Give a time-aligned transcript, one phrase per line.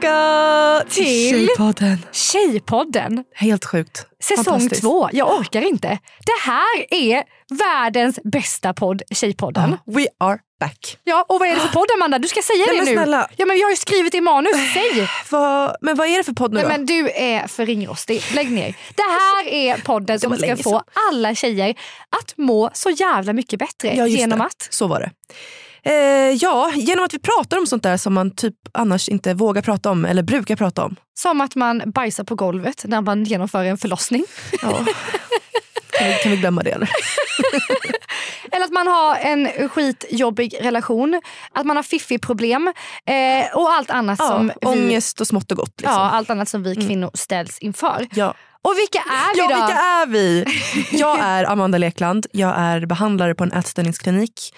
[0.00, 1.98] Tillbaka till Tjejpodden.
[2.12, 3.24] Tjejpodden.
[3.34, 4.06] Helt sjukt.
[4.22, 5.08] Säsong två.
[5.12, 5.88] Jag orkar inte.
[6.26, 7.24] Det här är
[7.58, 9.76] världens bästa podd, Tjejpodden.
[9.84, 10.98] Ja, we are back.
[11.04, 12.18] Ja, och vad är det för podd Amanda?
[12.18, 12.92] Du ska säga Nej, det men nu.
[12.92, 13.30] snälla.
[13.36, 14.52] Ja, men jag har ju skrivit i manus.
[14.74, 15.08] Säg!
[15.30, 16.68] Vad, men vad är det för podd nu Nej, då?
[16.68, 18.22] men du är för ringrostig.
[18.34, 18.74] Lägg ner.
[18.94, 21.70] Det här är podden som ska få alla tjejer
[22.20, 23.94] att må så jävla mycket bättre.
[23.94, 24.44] Ja, genom det.
[24.44, 24.68] att...
[24.70, 25.10] Så var det.
[25.88, 29.62] Eh, ja, genom att vi pratar om sånt där som man typ annars inte vågar
[29.62, 30.96] prata om eller brukar prata om.
[31.20, 34.24] Som att man bajsar på golvet när man genomför en förlossning.
[34.62, 34.84] Ja.
[35.98, 36.88] kan, vi, kan vi glömma det eller?
[38.52, 41.20] Eller att man har en skitjobbig relation.
[41.52, 42.72] Att man har fiffi-problem.
[43.06, 45.74] Eh, och allt annat Ja, som vi, ångest och smått och gott.
[45.80, 45.94] Liksom.
[45.94, 48.06] ja, allt annat som vi kvinnor ställs inför.
[48.14, 48.34] Ja.
[48.62, 49.54] Och vilka är vi Ja, då?
[49.54, 50.44] vilka är vi?
[50.98, 52.26] Jag är Amanda Lekland.
[52.32, 54.52] Jag är behandlare på en ätstörningsklinik.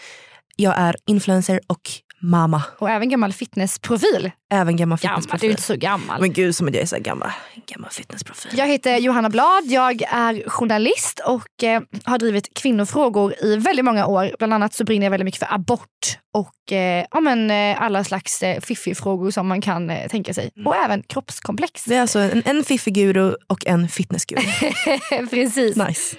[0.61, 1.81] Jag är influencer och
[2.23, 2.63] mamma.
[2.79, 4.31] Och även gammal fitnessprofil.
[4.53, 5.51] Även gammal Gammal, du är fitnessprofil.
[5.51, 6.21] inte så gammal.
[6.21, 7.31] Men gud som att jag är så gammal,
[7.67, 8.53] gammal fitnessprofil.
[8.59, 14.07] Jag heter Johanna Blad, jag är journalist och eh, har drivit kvinnofrågor i väldigt många
[14.07, 14.35] år.
[14.39, 18.05] Bland annat så brinner jag väldigt mycket för abort och eh, ja, men, eh, alla
[18.05, 20.51] slags eh, fiffig-frågor som man kan eh, tänka sig.
[20.67, 21.89] Och även kroppskomplex.
[21.89, 24.43] Vi är alltså en, en fiffig guru och en fitnessguru.
[25.31, 25.77] Precis.
[25.77, 26.17] Nice.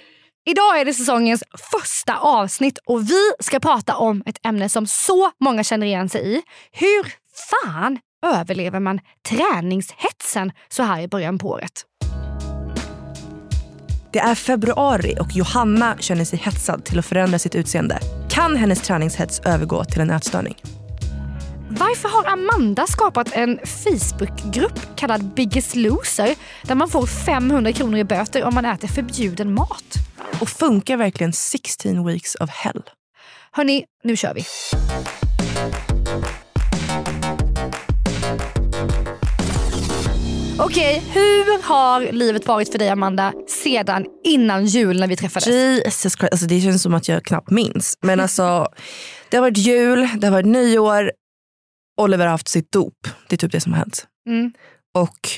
[0.52, 5.32] Idag är det säsongens första avsnitt och vi ska prata om ett ämne som så
[5.40, 6.42] många känner igen sig i.
[6.72, 7.14] Hur
[7.50, 11.72] fan överlever man träningshetsen så här i början på året?
[14.14, 18.00] Det är februari och Johanna känner sig hetsad till att förändra sitt utseende.
[18.30, 20.56] Kan hennes träningshets övergå till en ätstörning?
[21.70, 28.04] Varför har Amanda skapat en Facebookgrupp kallad Biggest Loser där man får 500 kronor i
[28.04, 30.11] böter om man äter förbjuden mat?
[30.42, 32.82] Och funkar verkligen 16 weeks of hell?
[33.52, 34.46] Hörni, nu kör vi.
[40.60, 45.48] Okej, hur har livet varit för dig Amanda sedan innan jul när vi träffades?
[45.48, 47.98] Jesus Christ, alltså det känns som att jag knappt minns.
[48.02, 48.68] Men alltså,
[49.30, 51.12] det har varit jul, det har varit nyår.
[52.02, 53.08] Oliver har haft sitt dop.
[53.28, 54.08] Det är typ det som har hänt.
[54.30, 54.54] Mm.
[54.94, 55.30] Och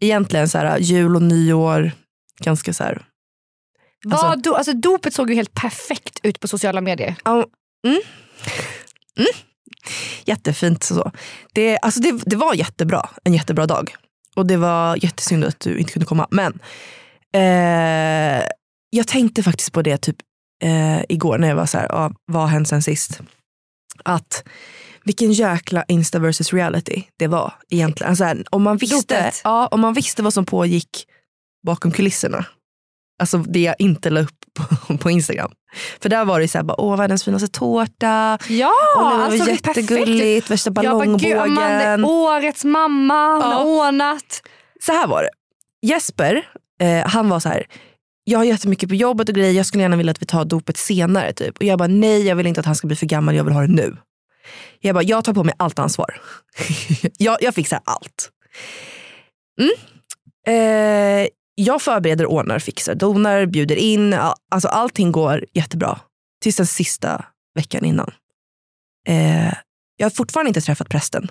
[0.00, 1.92] egentligen så här, jul och nyår,
[2.40, 3.07] ganska så här.
[4.10, 7.14] Alltså- Vad do, alltså, dopet såg ju helt perfekt ut på sociala medier.
[7.24, 7.32] Ja,
[7.86, 8.00] mm.
[9.18, 9.30] Mm.
[10.24, 10.82] Jättefint.
[10.82, 11.12] Så.
[11.52, 13.08] Det, alltså det, det var jättebra.
[13.24, 13.94] En jättebra dag.
[14.36, 16.26] Och det var jättesynd att du inte kunde komma.
[16.30, 16.58] Men
[17.34, 18.46] eh,
[18.90, 20.16] jag tänkte faktiskt på det typ
[20.62, 23.20] eh, igår när jag var så här, ah, vad har hänt sen sist?
[24.04, 24.44] Att
[25.04, 28.10] vilken jäkla Insta versus reality det var egentligen.
[28.10, 29.40] Alltså, här, om, man visste, Dopet.
[29.44, 31.06] ja, om man visste vad som pågick
[31.66, 32.44] bakom kulisserna.
[33.18, 34.36] Alltså det jag inte la upp
[34.86, 35.50] på, på Instagram.
[36.02, 38.38] För där var det så här, bara, åh världens finaste tårta.
[38.48, 39.76] Ja, Åh, det var alltså, är perfekt.
[39.90, 41.38] jättegulligt, värsta Jag bara, gud, ballongbågen.
[41.38, 43.56] Amanda, årets mamma, hon Ja.
[43.56, 44.42] har ordnat.
[44.80, 45.30] så här var det.
[45.86, 46.48] Jesper,
[46.80, 47.66] eh, han var så här.
[48.24, 50.76] Jag har jättemycket på jobbet och grejer, jag skulle gärna vilja att vi tar dopet
[50.76, 51.32] senare.
[51.32, 51.56] Typ.
[51.56, 53.52] Och jag bara, nej jag vill inte att han ska bli för gammal, jag vill
[53.54, 53.96] ha det nu.
[54.80, 56.20] Jag bara, jag tar på mig allt ansvar.
[57.18, 58.30] jag, jag fixar allt.
[59.60, 59.70] Mm.
[60.46, 61.28] Eh,
[61.60, 64.12] jag förbereder, ordnar, fixar, donar, bjuder in.
[64.14, 66.00] All, alltså allting går jättebra.
[66.42, 67.24] Tills den sista
[67.54, 68.10] veckan innan.
[69.08, 69.52] Eh,
[69.96, 71.30] jag har fortfarande inte träffat prästen.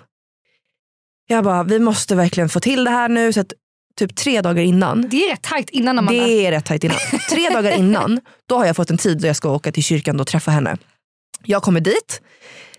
[1.26, 3.32] Jag bara, vi måste verkligen få till det här nu.
[3.32, 3.52] Så att
[3.96, 6.24] typ tre dagar innan, Det är rätt tajt innan Amanda.
[6.24, 6.98] det är rätt tajt innan.
[7.30, 10.20] Tre dagar innan, då har jag fått en tid då jag ska åka till kyrkan
[10.20, 10.76] och träffa henne.
[11.44, 12.22] Jag kommer dit,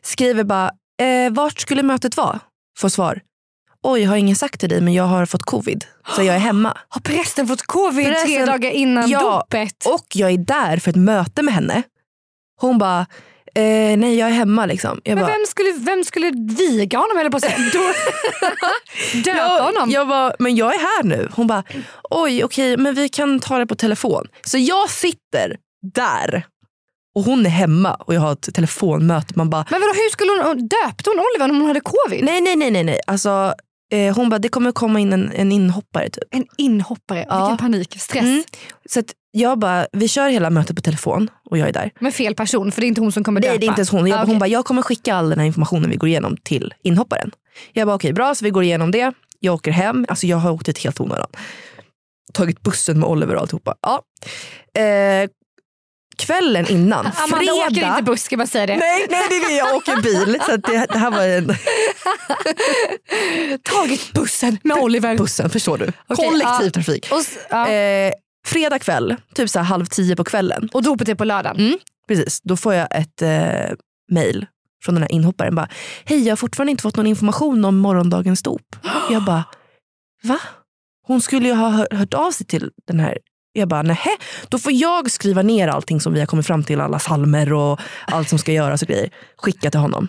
[0.01, 0.71] skriver bara,
[1.01, 2.39] eh, vart skulle mötet vara?
[2.77, 3.21] Får svar,
[3.83, 5.85] oj jag har ingen sagt till dig men jag har fått covid
[6.15, 6.77] så jag är hemma.
[6.89, 9.85] Har prästen fått covid tre Prästen- dagar innan Ja, dopet?
[9.85, 11.83] Och jag är där för ett möte med henne.
[12.61, 12.99] Hon bara,
[13.55, 15.01] eh, nej jag är hemma liksom.
[15.03, 17.57] Jag Men bara, vem skulle, vem skulle viga honom eller på att säga?
[19.23, 19.89] Döpa jag, honom?
[19.91, 21.29] jag bara, men jag är här nu.
[21.35, 21.63] Hon bara,
[22.09, 24.27] oj okej men vi kan ta det på telefon.
[24.45, 25.57] Så jag sitter
[25.93, 26.45] där
[27.15, 29.33] och hon är hemma och jag har ett telefonmöte.
[29.35, 32.23] Man bara, Men vadå, hur skulle hon, döpte hon Oliver om hon hade covid?
[32.23, 32.83] nej nej nej nej.
[32.83, 32.99] nej.
[33.07, 33.53] Alltså,
[33.91, 36.23] eh, hon bara, det kommer komma in en, en inhoppare typ.
[36.31, 37.39] En inhoppare, Ja.
[37.39, 38.23] vilken panik, stress.
[38.23, 38.43] Mm.
[38.89, 39.01] Så
[39.31, 41.91] jag bara, vi kör hela mötet på telefon och jag är där.
[41.99, 43.51] Med fel person för det är inte hon som kommer döpa.
[43.51, 44.07] Nej det är inte ens hon.
[44.07, 44.39] Jag, Ah, Hon okej.
[44.39, 47.31] bara, jag kommer skicka all den här informationen vi går igenom till inhopparen.
[47.73, 49.13] Jag bara okej bra så vi går igenom det.
[49.39, 51.27] Jag åker hem, alltså jag har åkt dit helt onödan.
[52.33, 53.75] Tagit bussen med Oliver och alltihopa.
[53.81, 54.01] Ja.
[54.81, 55.29] Eh,
[56.19, 57.53] kvällen innan, Amanda fredag.
[57.53, 58.77] åker inte buss ska bara säga det.
[58.77, 60.39] Nej, nej det är det, jag åker bil.
[60.45, 61.47] Så det, det här var en
[63.63, 65.17] Tagit bussen med Oliver.
[65.17, 65.91] bussen, förstår du?
[66.07, 67.07] Okej, Kollektivtrafik.
[67.11, 67.69] Och, s- ja.
[67.69, 68.13] Eh,
[68.47, 70.69] fredag kväll, typ så här halv tio på kvällen.
[70.73, 71.59] och dopet är på lördagen.
[71.59, 71.77] Mm.
[72.07, 73.75] Precis, då får jag ett eh,
[74.11, 74.45] mail
[74.83, 75.55] från den här inhopparen.
[75.55, 75.67] Bara,
[76.05, 78.75] Hej, jag har fortfarande inte fått någon information om morgondagens dop.
[79.09, 79.43] Jag bara,
[80.23, 80.39] va?
[81.07, 83.17] Hon skulle ju ha hör, hört av sig till den här.
[83.53, 84.17] Jag bara, nähä.
[84.49, 87.79] Då får jag skriva ner allting som vi har kommit fram till, alla salmer och
[88.07, 89.09] allt som ska göras och grejer.
[89.37, 90.07] Skicka till honom.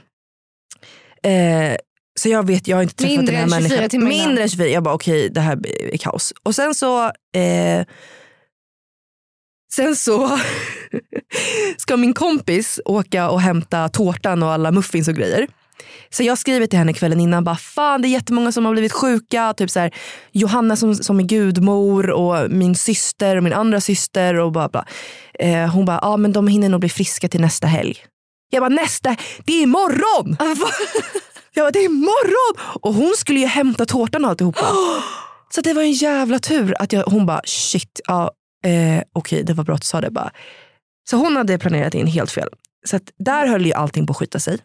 [1.22, 1.76] Eh,
[2.20, 4.04] så jag vet, jag har inte träffat Mindre den här än 24 människan.
[4.08, 4.68] Mindre än 24.
[4.68, 5.58] Jag bara, okej det här
[5.92, 6.32] är kaos.
[6.42, 7.86] Och sen så eh,
[9.72, 10.38] Sen så
[11.76, 15.46] ska min kompis åka och hämta tårtan och alla muffins och grejer.
[16.10, 18.92] Så jag skriver till henne kvällen innan, bara, fan det är jättemånga som har blivit
[18.92, 19.54] sjuka.
[19.56, 19.94] Typ så här,
[20.32, 24.34] Johanna som, som är gudmor och min syster och min andra syster.
[24.34, 24.84] och bla bla.
[25.38, 27.98] Eh, Hon bara, ja men de hinner nog bli friska till nästa helg.
[28.50, 30.36] Jag bara, nästa, det är imorgon!
[31.54, 32.78] jag bara, det är imorgon!
[32.80, 34.66] Och hon skulle ju hämta tårtan och alltihopa.
[35.54, 38.30] Så det var en jävla tur att jag, hon bara, shit, ja,
[38.64, 40.30] eh, okej det var bra att du sa det bara.
[41.10, 42.48] Så hon hade planerat in helt fel.
[42.86, 44.58] Så där höll ju allting på att skita sig.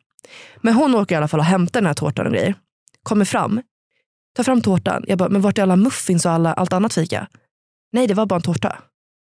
[0.58, 2.56] Men hon åker i alla fall och hämtar den här tårtan och grejer.
[3.04, 3.62] Kommer fram,
[4.36, 5.04] tar fram tårtan.
[5.08, 7.28] Jag bara, men vart är alla muffins och alla, allt annat fika?
[7.92, 8.76] Nej, det var bara en tårta.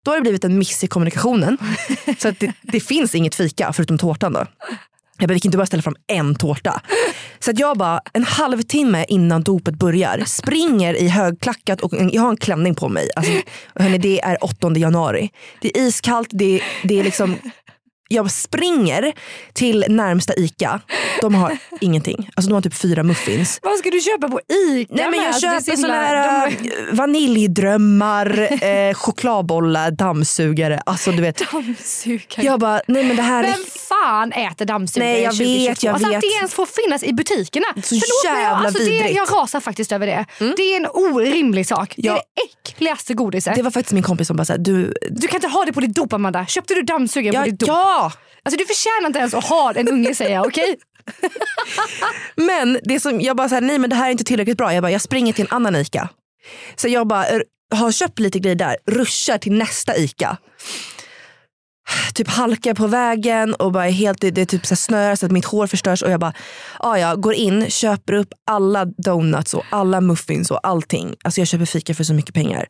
[0.05, 1.57] Då har det blivit en miss i kommunikationen.
[2.17, 4.45] så att det, det finns inget fika förutom tårtan då.
[5.19, 6.81] Jag bara, vi kan inte bara ställa fram en tårta.
[7.39, 12.29] Så att jag bara en halvtimme innan dopet börjar springer i högklackat och jag har
[12.29, 13.09] en klänning på mig.
[13.15, 13.31] Alltså,
[13.75, 15.29] hörni, det är 8 januari.
[15.61, 17.35] Det är iskallt, det, det är liksom
[18.07, 19.13] jag springer
[19.53, 20.81] till närmsta ICA.
[21.21, 22.29] De har ingenting.
[22.35, 23.59] Alltså de har typ fyra muffins.
[23.63, 26.51] Vad ska du köpa på ICA Nej, men jag Alltså, det köper såna himla- här
[26.61, 30.81] de- äh, vaniljdrömmar, eh, chokladbollar, dammsugare.
[30.85, 31.51] Alltså du vet.
[31.51, 32.45] Dammsugare.
[32.45, 35.69] Jag bara, nej men det här är Vem fan äter dammsugare Nej, jag i 2022?
[35.69, 37.65] vet, jag alltså, Att det ens får finnas i butikerna.
[37.75, 39.01] Så Förlåt, men jag, jävla alltså, det, vidrigt.
[39.11, 39.15] Mm.
[39.15, 40.25] jag rasar faktiskt över det.
[40.39, 41.93] Det är en orimlig sak.
[41.97, 42.21] Det är Ja.
[42.35, 43.55] det äckligaste godiset.
[43.55, 45.79] Det var faktiskt min kompis som bara såhär, du, Du kan inte ha det på
[45.79, 46.45] ditt dop Amanda.
[46.45, 47.67] Köpte du dammsugare ja, på ditt dop?
[47.69, 47.96] ja!
[48.05, 50.47] Alltså, du förtjänar inte ens att ha en unge säger jag.
[50.47, 50.77] Okej?
[52.35, 54.73] Men det som, jag bara såhär, nej men det här är inte tillräckligt bra.
[54.73, 56.09] Jag bara, jag springer till en annan ICA.
[56.75, 57.25] Så jag bara
[57.75, 60.37] har köpt lite grejer där, ruschar till nästa ICA.
[62.13, 65.15] Typ halkar på vägen och bara är helt, det, det är typ så här snöar
[65.15, 66.33] så att mitt hår förstörs och jag bara,
[66.79, 71.15] ja, går in, köper upp alla donuts och alla muffins och allting.
[71.23, 72.67] Alltså jag köper fika för så mycket pengar.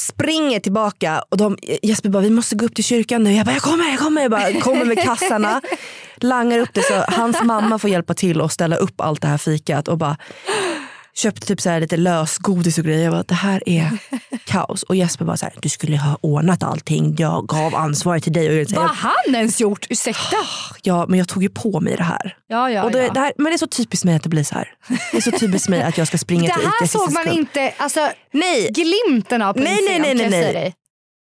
[0.00, 3.32] Springer tillbaka och de, Jesper bara, vi måste gå upp till kyrkan nu.
[3.32, 4.22] Jag bara, jag kommer, jag kommer.
[4.22, 5.60] Jag bara, kommer med kassarna,
[6.16, 9.38] langar upp det så hans mamma får hjälpa till och ställa upp allt det här
[9.38, 10.16] fikat och bara
[11.14, 13.04] köpte typ så här lite lösgodis och grejer.
[13.04, 13.98] Jag bara, det här är
[14.44, 14.82] kaos.
[14.82, 17.16] Och Jesper bara så här, du skulle ha ordnat allting.
[17.18, 18.60] Jag gav ansvaret till dig.
[18.60, 19.86] Och Vad har han ens gjort?
[19.90, 20.36] Ursäkta?
[20.82, 22.36] ja, men jag tog ju på mig det här.
[22.46, 23.12] Ja, ja, och det, ja.
[23.12, 24.74] det här men det är så typiskt mig att det blir så här.
[25.10, 27.28] Det är så typiskt mig att jag ska springa Det till ICA här såg man
[27.28, 30.52] inte alltså, Nej, glimten av på Nej, nej, nej, nej, nej.
[30.52, 30.74] dig.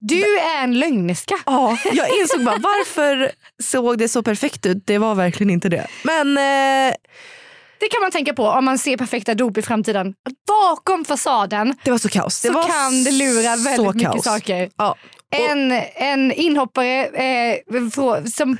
[0.00, 1.34] Du är en lögnerska.
[1.46, 3.32] Ja, jag insåg bara varför
[3.62, 4.86] såg det så perfekt ut?
[4.86, 5.86] Det var verkligen inte det.
[6.02, 6.94] Men eh,
[7.82, 10.08] Det kan man tänka på om man ser perfekta dop i framtiden.
[10.08, 12.42] Att bakom fasaden det var så kaos.
[12.42, 14.24] Det så var kan det lura väldigt mycket kaos.
[14.24, 14.70] saker.
[14.76, 14.96] Ja.
[15.50, 18.56] En, en, inhoppare, eh, frå- som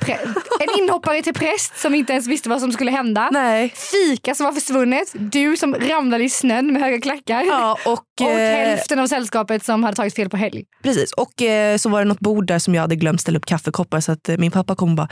[0.59, 3.29] en inhoppare till präst som inte ens visste vad som skulle hända.
[3.31, 3.73] Nej.
[3.75, 5.07] Fika som var försvunnet.
[5.13, 7.43] Du som ramlade i snön med höga klackar.
[7.43, 10.63] Ja, och, Och eh, hälften av sällskapet som hade tagit fel på helg.
[10.83, 13.45] Precis, och eh, så var det något bord där som jag hade glömt ställa upp
[13.45, 15.07] kaffekoppar så att eh, min pappa kom och bara,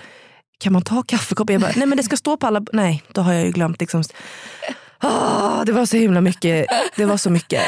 [0.62, 1.54] kan man ta kaffekoppar?
[1.54, 3.80] Jag bara, nej men det ska stå på alla, nej då har jag ju glömt
[3.80, 4.04] liksom.
[4.98, 7.62] Ah, det var så himla mycket, det var så mycket.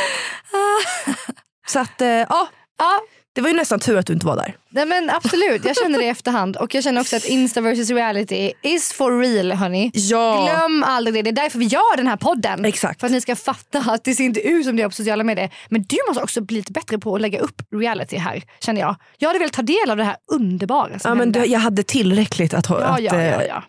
[1.67, 2.47] Så att eh, ja, ja,
[2.83, 3.01] Ja,
[3.35, 4.55] det var ju nästan tur att du inte var där.
[4.69, 5.65] nej men absolut.
[5.65, 6.57] Jag känner det i efterhand.
[6.57, 9.91] Och jag känner också att Insta versus reality is for real hörni.
[9.93, 10.45] Ja.
[10.45, 11.21] Glöm aldrig det.
[11.21, 12.65] Det är därför vi gör den här podden.
[12.65, 12.99] Exakt.
[12.99, 15.23] För att ni ska fatta att det ser inte ut som det gör på sociala
[15.23, 15.49] medier.
[15.69, 18.95] Men du måste också bli lite bättre på att lägga upp reality här känner jag.
[19.17, 21.83] Jag hade velat ta del av det här underbara som Ja, men du, jag hade
[21.83, 23.63] tillräckligt att, ha- ja, att ja, ja, eh, ja.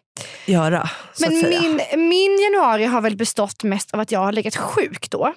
[0.47, 0.88] göra.
[1.21, 5.35] Men min, min januari har väl bestått mest av att jag har legat sjuk då.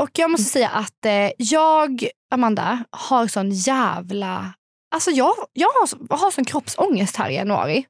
[0.00, 4.54] Och jag måste säga att eh, jag, Amanda, har sån jävla...
[4.94, 7.86] Alltså jag, jag har, har sån kroppsångest här i januari.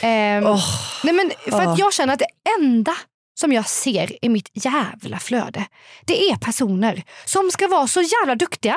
[0.00, 0.64] Ehm, Åh,
[1.04, 1.72] nej men för åh.
[1.72, 2.96] att jag känner att det enda
[3.34, 5.66] som jag ser i mitt jävla flöde,
[6.06, 8.76] det är personer som ska vara så jävla duktiga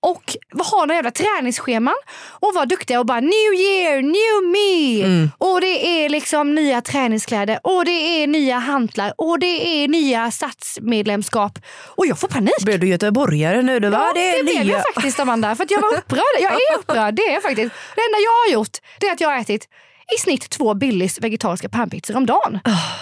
[0.00, 0.36] och
[0.72, 1.94] ha några jävla träningsscheman
[2.40, 5.28] och vara duktiga och bara new year, new me.
[5.38, 7.90] Och det är liksom nya träningskläder och det
[8.22, 11.58] är nya hantlar och det är nya satsmedlemskap.
[11.86, 12.64] Och jag får panik.
[12.64, 13.80] Blev du göteborgare nu?
[13.80, 14.04] Du, va?
[14.06, 14.72] Ja, det det, är blev nya.
[14.76, 15.56] jag faktiskt Amanda.
[15.56, 16.20] För att jag var upprörd.
[16.40, 17.14] Jag är upprörd.
[17.14, 17.74] Det är jag faktiskt.
[17.96, 19.68] Det enda jag har gjort det är att jag har ätit
[20.16, 22.58] i snitt två Billys vegetariska pannpizzor om dagen.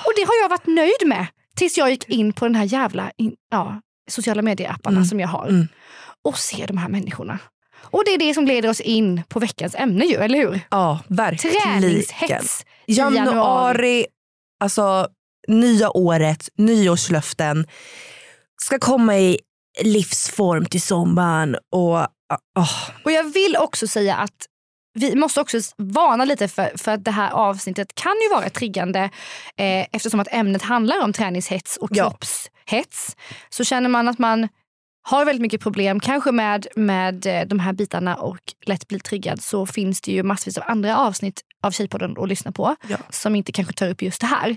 [0.06, 1.26] Och det har jag varit nöjd med.
[1.56, 3.80] Tills jag gick in på den här jävla in, ja,
[4.11, 5.66] sociala medieapparna som jag har.
[6.25, 7.38] Och ser de här människorna.
[7.82, 10.61] Och det är det som leder oss in på veckans ämne ju, eller hur?
[10.71, 11.62] Ja, verkligen.
[11.62, 14.06] Träningshets i Januari, januari.
[14.61, 15.09] alltså
[15.49, 17.66] nya året, nyårslöften.
[18.62, 19.38] Ska komma i
[19.82, 21.56] livsform till sommaren.
[21.73, 22.68] Och, ah,
[23.04, 24.47] Och jag vill också säga att
[24.94, 29.00] vi måste också varna lite för, för att det här avsnittet kan ju vara triggande
[29.56, 32.11] eh, eftersom att ämnet handlar om träningshets och Ja.
[32.11, 33.16] kroppshets.
[33.50, 34.49] Så känner man att man
[35.04, 39.42] har väldigt mycket problem, kanske med, med eh, de här bitarna och lätt blir triggad
[39.42, 42.96] så finns det ju massvis av andra avsnitt av Tjejpodden att lyssna på Ja.
[43.11, 44.56] som inte kanske tar upp just det här.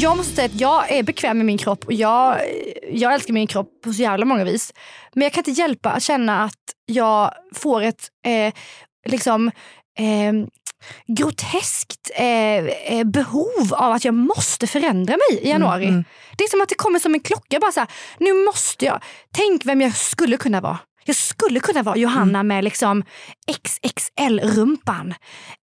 [0.00, 2.40] Jag måste säga att jag är bekväm med min kropp och jag,
[2.90, 4.72] jag älskar min kropp på så jävla många vis.
[5.12, 6.54] Men jag kan inte hjälpa att känna att
[6.86, 8.54] jag får ett eh,
[9.08, 9.48] liksom
[9.98, 10.32] eh,
[11.06, 16.04] groteskt eh, eh, behov av att jag måste förändra mig i januari.
[16.36, 17.60] Det är som att det kommer som en klocka.
[17.60, 17.88] Bara så här,
[18.18, 19.02] nu måste jag.
[19.32, 20.78] Tänk vem jag skulle kunna vara.
[21.08, 23.04] Jag skulle kunna vara Johanna med liksom
[23.46, 25.14] XXL-rumpan.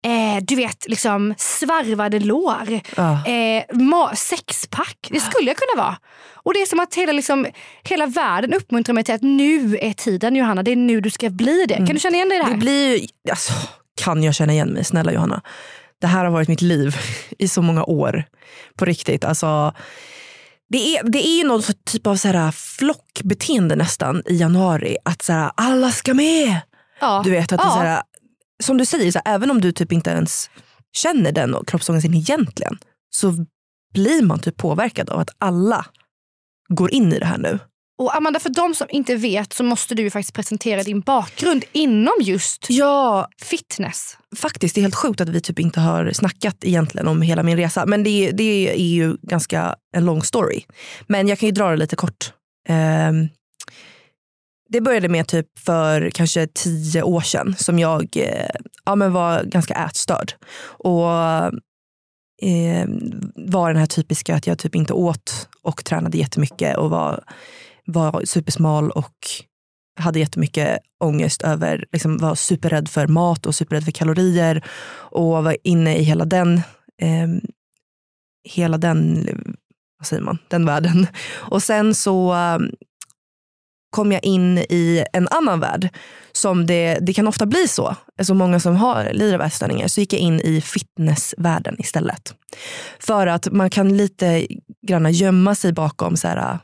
[0.05, 2.79] Eh, du vet, liksom svarvade lår.
[2.95, 3.25] Ja.
[3.25, 5.07] Eh, sexpack.
[5.11, 5.97] Det skulle jag kunna vara.
[6.33, 7.47] Och det är som att hela, liksom,
[7.83, 10.63] hela världen uppmuntrar mig till att nu är tiden Johanna.
[10.63, 11.75] Det är nu du ska bli det.
[11.75, 12.51] Kan du känna igen dig i det här?
[12.51, 13.53] Det blir ju, alltså,
[14.01, 14.83] kan jag känna igen mig?
[14.83, 15.41] Snälla Johanna.
[16.01, 16.95] Det här har varit mitt liv
[17.39, 18.23] i så många år.
[18.75, 19.23] På riktigt.
[19.25, 19.73] Alltså,
[20.69, 24.97] det, är, det är ju någon typ av så här flockbeteende nästan i januari.
[25.05, 26.61] Att så här, alla ska med.
[26.99, 27.21] ja.
[27.23, 27.71] Du vet att det Ja.
[27.71, 28.03] så här,
[28.63, 30.49] Som du säger, så här, även om du typ inte ens
[30.93, 32.77] känner den kroppsångesten egentligen.
[33.15, 33.45] Så
[33.93, 35.85] blir man typ påverkad av att alla
[36.67, 37.59] går in i det här nu.
[37.97, 41.63] Och Amanda, för de som inte vet så måste du ju faktiskt presentera din bakgrund
[41.71, 44.17] inom just Ja, fitness.
[44.37, 44.75] faktiskt.
[44.75, 47.85] Det är helt sjukt att vi typ inte har snackat egentligen om hela min resa.
[47.85, 50.61] Men det, det är ju ganska en lång story.
[51.07, 52.33] Men jag kan ju dra det lite kort.
[52.69, 53.27] Ehm,
[54.69, 58.49] det började med typ för kanske tio år sedan som jag eh,
[58.85, 60.33] ja, men var ganska ätstörd.
[60.65, 61.11] Och
[62.41, 62.87] eh,
[63.35, 67.23] var den här typiska att jag typ inte åt och tränade jättemycket och var,
[67.85, 69.15] var supersmal och
[69.99, 75.57] hade jättemycket ångest över, liksom var superrädd för mat och superrädd för kalorier och var
[75.63, 76.55] inne i hela den,
[77.01, 77.27] eh,
[78.49, 79.27] hela den,
[79.99, 81.07] vad säger man, den världen.
[81.39, 82.71] Och sen så ehm,
[83.89, 85.89] kom jag in i en annan värld
[86.31, 87.95] som det, det kan ofta bli så.
[88.23, 89.87] Så många som har lider av ätstörningar.
[89.87, 92.33] Så gick jag in i fitnessvärlden istället.
[92.99, 94.47] För att man kan lite
[94.87, 96.59] grann gömma sig bakom, så här,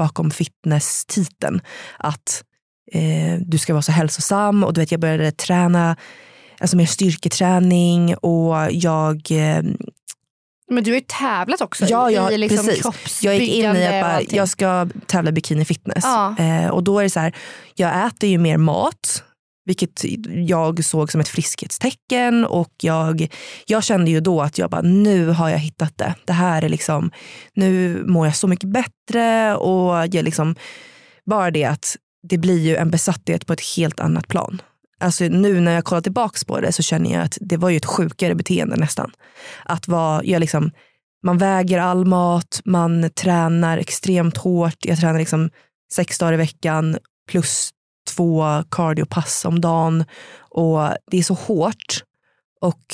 [0.00, 1.60] bakom fitness-titeln.
[1.98, 2.44] Att
[2.92, 5.96] eh, du ska vara så hälsosam och du vet jag började träna
[6.60, 9.62] alltså mer styrketräning och jag eh,
[10.70, 13.22] Men du har ju tävlat också Ja, ja, i liksom precis.
[13.22, 16.04] Jag gick in i kroppsbyggande att bara, jag ska tävla i bikini fitness.
[16.04, 16.36] Ja.
[16.38, 17.36] Eh, och då är det så här,
[17.74, 19.24] jag äter ju mer mat,
[19.64, 20.04] vilket
[20.46, 22.44] jag såg som ett friskhetstecken.
[22.44, 23.28] Och jag,
[23.66, 26.14] jag kände ju då att jag bara, nu har jag hittat det.
[26.24, 27.10] Det här är liksom,
[27.54, 29.56] nu mår jag så mycket bättre.
[29.56, 30.54] Och jag liksom,
[31.26, 31.96] bara det att
[32.28, 34.62] det blir ju en besatthet på ett helt annat plan.
[35.00, 37.76] Alltså nu när jag kollar tillbaka på det så känner jag att det var ju
[37.76, 39.10] ett sjukare beteende nästan.
[39.64, 40.70] Att vara, jag liksom
[41.22, 44.76] man väger all mat, man tränar extremt hårt.
[44.80, 45.50] Jag tränar liksom
[45.92, 46.98] sex dagar i veckan
[47.30, 47.70] plus
[48.20, 50.04] två cardiopass om dagen.
[50.38, 52.02] Och det är så hårt.
[52.60, 52.84] Och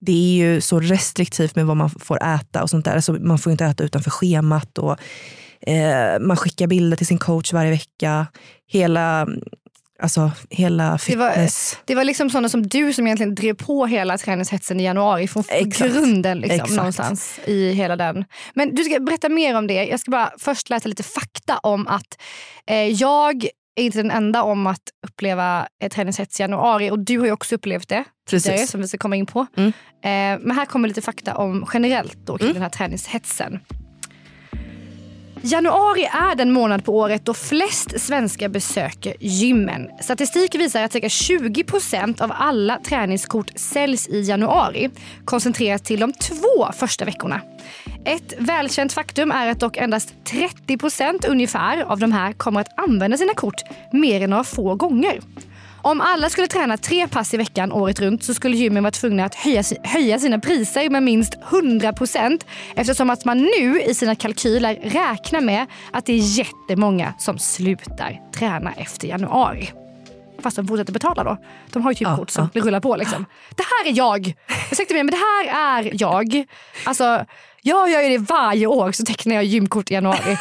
[0.00, 2.94] det är ju så restriktivt med vad man får äta och sånt där.
[2.94, 4.78] Alltså man får inte äta utanför schemat.
[4.78, 4.96] Och,
[5.70, 8.26] eh, man skickar bilder till sin coach varje vecka.
[8.66, 9.26] Hela,
[10.02, 11.78] alltså, hela Det var, fitness.
[11.84, 15.44] det var liksom sådana som du som egentligen drev på hela träningshetsen i januari från
[15.48, 15.92] Exakt.
[15.92, 16.76] grunden liksom, Exakt.
[16.76, 18.24] någonstans i hela den.
[18.54, 19.84] Men du ska berätta mer om det.
[19.84, 22.18] Jag ska bara först läsa lite fakta om att
[22.66, 27.18] eh, jag är inte den enda om att uppleva eh, träningshets i januari och du
[27.18, 28.04] har ju också upplevt det.
[28.28, 29.46] Tidigare, Som vi ska komma in på.
[29.56, 29.68] Mm.
[30.04, 33.60] Eh, men här kommer lite fakta om generellt då, kring den här träningshetsen.
[35.48, 39.88] Januari är den månad på året då flest svenskar besöker gymmen.
[40.00, 44.90] Statistik visar att cirka 20% av alla träningskort säljs i januari
[45.24, 47.40] koncentrerat till de två första veckorna.
[48.04, 53.16] Ett välkänt faktum är att dock endast 30% ungefär av de här kommer att använda
[53.16, 53.62] sina kort
[53.92, 55.20] mer än några få gånger.
[55.86, 59.24] Om alla skulle träna tre pass i veckan året runt så skulle gymmen vara tvungna
[59.24, 62.40] att höja, höja sina priser med minst 100%
[62.74, 68.20] eftersom att man nu i sina kalkyler räknar med att det är jättemånga som slutar
[68.34, 69.72] träna efter januari.
[70.42, 71.36] Fast de fortsätter betala då.
[71.72, 72.60] De har ju typ Ja, kort som ja.
[72.62, 72.96] rullar på.
[72.96, 73.24] Liksom.
[73.56, 74.34] Det här är jag!
[74.70, 76.44] Ursäkta mig men det här är jag.
[76.84, 77.24] Alltså,
[77.62, 80.38] jag gör ju det varje år så tecknar jag gymkort i januari.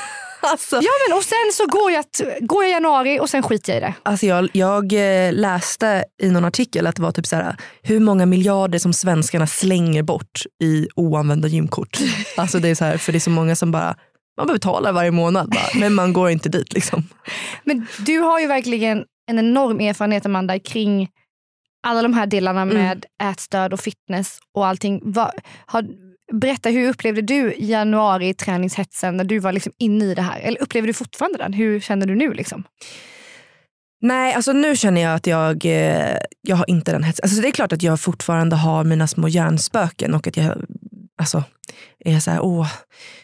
[0.51, 2.05] Alltså, Ja men och sen så går jag,
[2.47, 3.93] går jag i januari och sen skiter jag i det.
[4.03, 7.99] Alltså jag, jag eh, läste i någon artikel att det var typ så här, hur
[7.99, 11.99] många miljarder som svenskarna slänger bort i oanvända gymkort.
[12.37, 13.95] Alltså det är så här, för det är så många som bara,
[14.37, 16.73] man betalar varje månad bara, men man går inte dit.
[16.73, 17.03] Liksom.
[17.63, 21.09] Men du har ju verkligen en enorm erfarenhet Amanda kring
[21.87, 22.77] alla de här delarna Mm.
[22.77, 25.01] med ätstöd och fitness och allting.
[25.11, 25.31] Va,
[25.65, 25.85] har,
[26.31, 30.39] berätta, hur upplevde du januari träningshetsen när du var liksom inne i det här?
[30.39, 31.53] Eller upplever du fortfarande den?
[31.53, 32.33] Hur känner du nu?
[32.33, 32.63] Liksom?
[34.01, 37.23] Nej, alltså nu känner jag att jag, eh, jag har inte den hetsen.
[37.23, 40.65] Alltså det är klart att jag fortfarande har mina små hjärnspöken och att jag
[41.17, 41.43] alltså,
[41.99, 42.67] är så här, åh,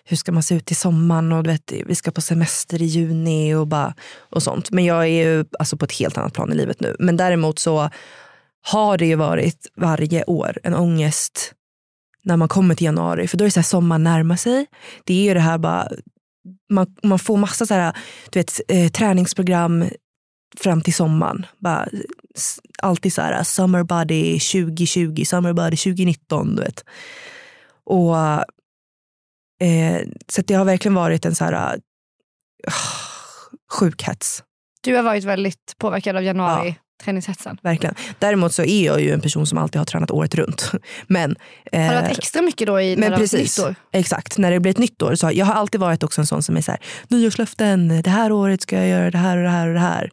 [0.03, 2.85] hur ska man se ut i sommaren och du vet, vi ska på semester i
[2.85, 4.71] juni och, bara, och sånt.
[4.71, 6.95] Men jag är ju alltså, på ett helt annat plan i livet nu.
[6.99, 7.89] Men däremot så
[8.61, 11.53] har det ju varit varje år en ångest
[12.23, 13.27] när man kommer till januari.
[13.27, 14.65] För då är det så här, sommaren närmar sig.
[15.03, 15.87] Det är ju det här bara,
[16.69, 17.97] man, man får massa så här,
[18.29, 19.85] du vet, eh, träningsprogram
[20.57, 21.45] fram till sommaren.
[21.57, 21.87] Bara,
[22.81, 26.55] alltid så här, summer body 2020, summer body 2019.
[26.55, 26.85] Du vet.
[27.83, 28.17] Och,
[29.67, 32.73] eh, så det har verkligen varit en så här, uh,
[33.71, 34.43] sjuk hets.
[34.81, 37.57] Du har varit väldigt påverkad av januari träningshetsen.
[37.61, 37.95] Verkligen.
[38.19, 40.71] Däremot så är jag ju en person som alltid har tränat året runt.
[41.07, 41.35] Men,
[41.71, 43.75] eh, Har det varit extra mycket då i när men det precis, nytt år?
[43.91, 44.37] exakt.
[44.37, 45.15] När det blir ett nytt år.
[45.15, 48.31] Så jag har alltid varit också en sån som är så här, nyårslöften, det här
[48.31, 50.11] året ska jag göra det här och det här och det här.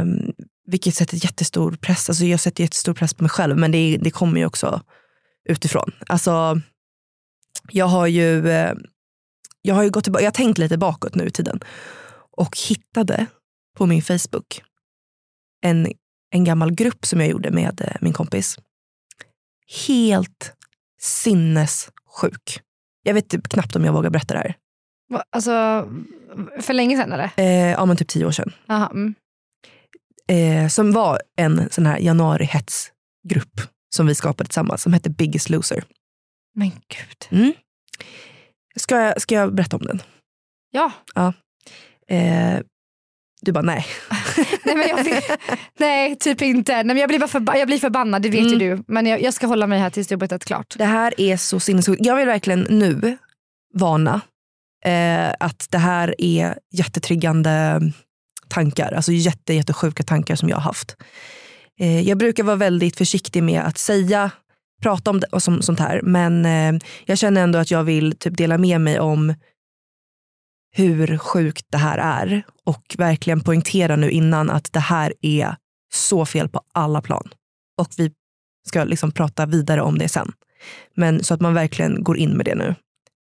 [0.00, 0.32] Um,
[0.66, 2.08] vilket sätter jättestor press.
[2.08, 4.82] Alltså jag sätter jättestor press på mig själv men det, det kommer ju också
[5.48, 5.92] utifrån.
[6.06, 6.60] Alltså,
[7.72, 8.72] jag har ju, eh,
[9.62, 11.60] jag har ju gått tillbaka, jag har tänkt lite bakåt nu i tiden
[12.36, 13.26] och hittade
[13.76, 14.62] på min Facebook
[15.62, 15.92] en,
[16.30, 18.58] en gammal grupp som jag gjorde med eh, min kompis.
[19.88, 20.52] Helt
[21.00, 22.60] sinnessjuk.
[23.02, 24.54] Jag vet typ knappt om jag vågar berätta det här.
[25.08, 25.52] Va- Alltså,
[26.60, 27.30] för länge sedan eller?
[27.36, 28.52] Eh, ja men typ tio år sedan.
[28.68, 29.14] Aha, mm.
[30.28, 33.60] Eh, som var en sån här januari-hetsgrupp
[33.94, 35.84] som vi skapade tillsammans som hette Biggest Loser.
[36.54, 37.40] Men gud.
[37.40, 37.52] Mm.
[38.76, 40.02] Ska, jag, ska jag berätta om den?
[40.70, 40.92] Ja.
[42.08, 42.60] Eh,
[43.42, 43.86] du bara nej.
[44.64, 45.22] Nej, men jag
[45.78, 46.72] nej typ inte.
[46.72, 48.52] Nej, men jag, blir bara förba- jag blir förbannad, det vet Mm.
[48.52, 48.82] ju du.
[48.88, 50.74] Men jag, jag ska hålla mig här tills du har berättat klart.
[50.78, 52.04] Det här är så sinnessjukt.
[52.06, 53.16] Jag vill verkligen nu
[53.74, 54.20] varna
[54.84, 57.80] eh, att det här är jättetriggande
[58.48, 58.92] tankar.
[58.92, 60.96] Alltså jätte, jättesjuka tankar som jag har haft.
[61.80, 64.30] Eh, jag brukar vara väldigt försiktig med att säga,
[64.82, 66.00] prata om det och som, sånt här.
[66.02, 69.34] Men eh, jag känner ändå att jag vill typ dela med mig om
[70.76, 72.42] hur sjukt det här är.
[72.64, 75.56] Och verkligen poängtera nu innan att det här är
[75.94, 77.28] så fel på alla plan.
[77.80, 78.12] Och vi
[78.68, 80.32] ska liksom prata vidare om det sen.
[80.94, 82.74] Men så att man verkligen går in med det nu.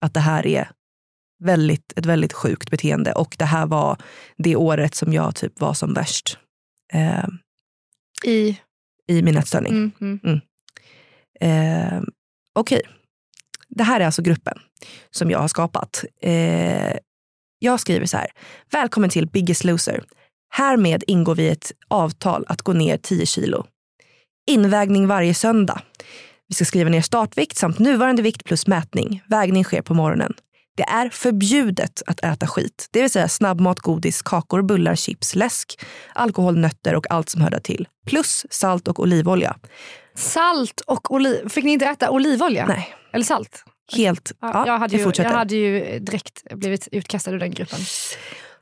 [0.02, 0.70] Att det här är
[1.44, 3.98] väldigt, ett väldigt sjukt beteende och det här var
[4.38, 6.38] det året som jag typ var som värst
[6.94, 7.28] eh,
[8.24, 8.60] I,
[9.08, 9.92] i min ätstörning.
[10.02, 10.40] mm, mm.
[11.42, 12.02] Eh,
[12.54, 12.82] Okej,
[13.70, 14.60] det här är alltså gruppen
[15.12, 16.06] som jag har skapat.
[16.22, 16.96] Eh,
[17.60, 18.28] jag skriver så här.
[18.72, 20.04] Välkommen till Biggest Loser.
[20.50, 23.66] Härmed ingår vi ett avtal att gå ner 10 kilo.
[24.50, 25.82] Invägning varje söndag.
[26.48, 29.24] Vi ska skriva ner startvikt samt nuvarande vikt plus mätning.
[29.28, 30.34] Vägning sker på morgonen.
[30.78, 35.80] Det är förbjudet att äta skit, det vill säga snabbmat, godis, kakor, bullar, chips, läsk,
[36.14, 37.88] alkohol, nötter och allt som hör till.
[38.08, 39.56] Plus salt och olivolja.
[40.16, 41.50] Salt och oliv.
[41.50, 42.66] Fick ni inte äta olivolja?
[42.66, 43.64] Nej, Eller salt?
[43.98, 44.32] Helt...
[44.42, 47.80] Ja, Ja, jag, hade ju, jag hade ju direkt blivit utkastad ur den gruppen.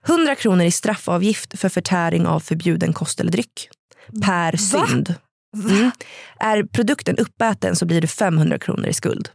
[0.08, 3.70] 100 kronor i straffavgift för förtäring av förbjuden kost eller dryck.
[4.26, 5.16] Per synd.
[5.56, 5.92] Mm.
[6.40, 9.30] Är produkten uppäten så blir det 500 kronor i skuld.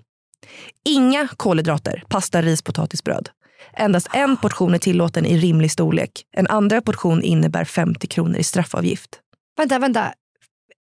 [0.85, 3.29] Inga kolhydrater, pasta, ris, potatis, bröd.
[3.77, 6.11] Endast en portion är tillåten i rimlig storlek.
[6.37, 9.21] En andra portion innebär 50 kronor i straffavgift.
[9.57, 10.13] Vänta, vänta.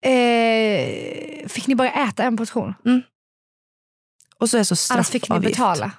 [0.05, 2.75] Eh, fick ni bara äta en portion?
[4.41, 4.91] Och så är så straffavgift.
[4.91, 5.93] Annars fick ni betala.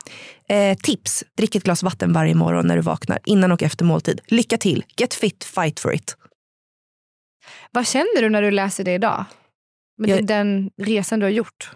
[0.50, 4.22] Eh, tips, drick ett glas vatten varje morgon när du vaknar, innan och efter måltid.
[4.28, 6.18] Lycka till, get fit, fight for it.
[7.72, 9.26] Vad känner du när du läser det idag?
[9.98, 11.72] Med Jag- den resan du har gjort?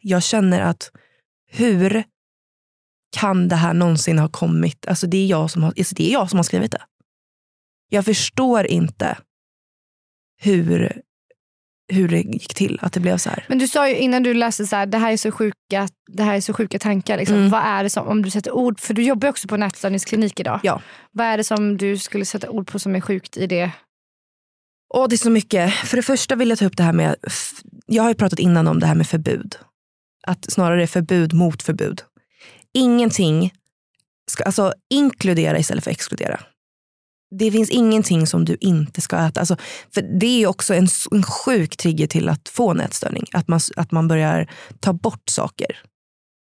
[0.00, 0.90] jag känner att
[1.50, 2.04] hur
[3.16, 4.86] kan det här någonsin ha kommit?
[4.86, 6.82] Alltså det, är jag som har, alltså det är jag som har skrivit det.
[7.88, 9.18] Jag förstår inte
[10.40, 11.02] hur,
[11.88, 13.44] hur det gick till, att det blev så här.
[13.48, 16.22] Men du sa ju innan du läste så här, det här är så sjuka, det
[16.22, 17.16] här är så sjuka tankar.
[17.16, 17.36] Liksom.
[17.36, 17.50] Mm.
[17.50, 20.40] Vad är det som, om du sätter ord, för du jobbar också på en ätstörningsklinik
[20.40, 20.60] idag.
[20.62, 20.82] Ja.
[21.12, 23.70] Vad är det som du skulle sätta ord på som är sjukt i det?
[24.94, 25.72] Och det är så mycket.
[25.72, 27.16] För det första vill jag ta upp det här med,
[27.86, 29.56] jag har ju pratat innan om det här med förbud.
[30.26, 32.02] Att snarare förbud mot förbud.
[32.74, 33.52] Ingenting
[34.30, 36.40] ska, alltså inkludera istället för exkludera.
[37.30, 39.40] Det finns ingenting som du inte ska äta.
[39.40, 39.56] Alltså,
[39.94, 43.24] för det är också en, en sjuk trigger till att få en ätstörning.
[43.32, 45.82] Att man, att man börjar ta bort saker.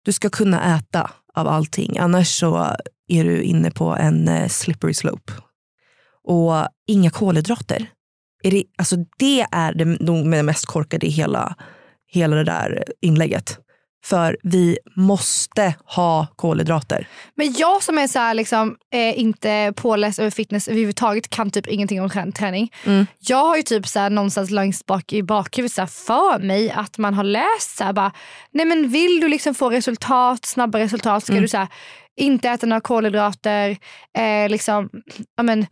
[0.05, 1.97] Du ska kunna äta av allting.
[1.97, 2.75] Annars så
[3.07, 5.33] är du inne på en eh, slippery slope.
[6.23, 6.53] Och
[6.87, 7.89] inga kolhydrater.
[8.43, 11.55] Är det, alltså det är det nog det mest korkade i hela,
[12.11, 13.59] hela det där inlägget.
[14.09, 17.07] För vi måste ha kolhydrater.
[17.35, 21.67] Men jag som är så här, liksom, eh, inte påläst över fitness överhuvudtaget kan typ
[21.67, 22.71] ingenting om trän- träning.
[22.85, 23.05] Mm.
[23.19, 26.71] Jag har ju typ så här, någonstans längst bak i bakhuvudet så här, för mig
[26.71, 28.11] att man har läst så här, bara,
[28.51, 31.41] nej men vill du liksom få resultat, snabba resultat ska Mm.
[31.41, 31.67] du så här,
[32.19, 33.77] inte äta några kolhydrater,
[34.17, 34.89] eh, liksom,
[35.37, 35.65] ja, men,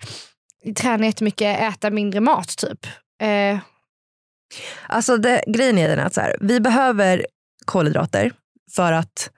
[0.77, 2.85] träna jättemycket, äta mindre mat typ.
[3.23, 3.59] Eh,
[4.87, 7.25] Alltså det, grejen är den att så här, vi behöver
[7.65, 8.31] kolhydrater
[8.75, 9.31] för att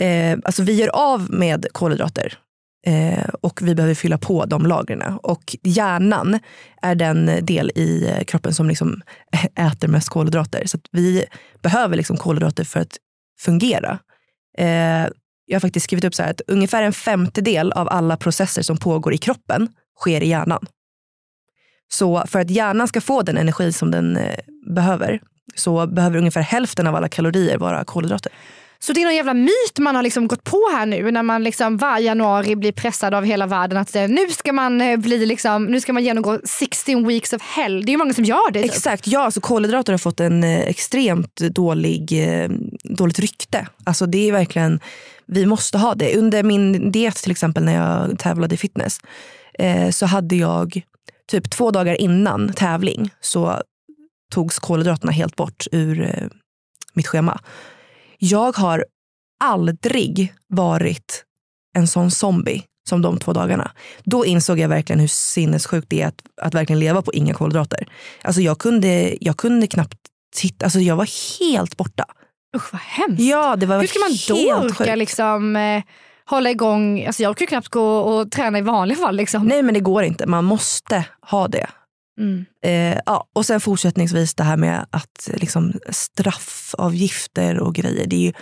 [0.00, 2.38] eh, alltså vi gör av med kolhydrater
[2.86, 5.02] eh, och vi behöver fylla på de lagren.
[5.22, 6.38] Och hjärnan
[6.82, 9.02] är den del i eh, kroppen som liksom
[9.54, 10.66] äter mest kolhydrater.
[10.66, 11.24] Så att vi
[11.62, 12.96] behöver liksom kolhydrater för att
[13.40, 13.98] fungera.
[14.58, 15.06] Eh,
[15.46, 18.76] jag har faktiskt skrivit upp så här att ungefär en femtedel av alla processer som
[18.76, 19.68] pågår i kroppen
[20.00, 20.66] sker i hjärnan.
[21.88, 24.38] Så för att hjärnan ska få den energi som den eh,
[24.74, 25.20] behöver
[25.54, 28.32] så behöver ungefär hälften av alla kalorier vara kolhydrater.
[28.78, 31.44] Så det är någon jävla myt man har liksom gått på här nu när man
[31.44, 35.26] liksom varje januari blir pressad av hela världen att eh, nu ska man eh, bli
[35.26, 37.84] liksom, nu ska man genomgå 16 weeks of hell.
[37.84, 38.62] Det är ju många som gör det.
[38.62, 38.72] Typ.
[38.72, 42.28] Exakt, ja så kolhydrater har fått en eh, extremt dålig,
[42.84, 43.66] dåligt rykte.
[43.84, 44.80] Alltså det är verkligen,
[45.26, 46.16] vi måste ha det.
[46.16, 49.00] Under min diet till exempel när jag tävlade i fitness
[49.90, 50.82] så hade jag
[51.30, 53.62] typ två dagar innan tävling så
[54.32, 56.28] togs kolhydraterna helt bort ur eh,
[56.94, 57.40] mitt schema.
[58.18, 58.84] Jag har
[59.44, 61.24] aldrig varit
[61.76, 63.70] en sån zombie som de två dagarna.
[64.04, 67.86] Då insåg jag verkligen hur sinnessjukt det är att, att verkligen leva på inga kolhydrater.
[68.22, 69.98] Alltså jag kunde, jag kunde knappt
[70.36, 72.04] titta, alltså jag var helt borta.
[72.56, 73.22] Usch vad hemskt.
[73.22, 75.82] Ja, det var Hur ska man då orka liksom, eh,
[76.24, 77.04] hålla igång?
[77.06, 79.16] Alltså jag kan ju knappt gå och träna i vanliga fall.
[79.16, 79.46] Liksom.
[79.46, 81.66] Nej men det går inte, man måste ha det.
[82.18, 82.44] Mm.
[82.64, 88.06] Eh, ja, och sen fortsättningsvis det här med att liksom, straffavgifter och grejer.
[88.06, 88.32] Det är, ju,